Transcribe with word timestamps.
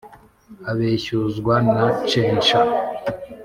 abeshyuzwa 0.71 1.53
na 1.73 1.85
censha. 2.09 2.59